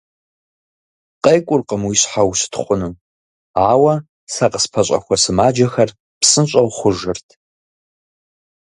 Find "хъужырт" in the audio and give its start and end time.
6.77-7.27